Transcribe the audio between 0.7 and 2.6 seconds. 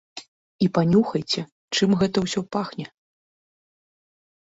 панюхайце, чым гэта ўсё